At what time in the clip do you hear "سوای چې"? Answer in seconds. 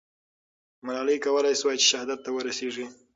1.61-1.87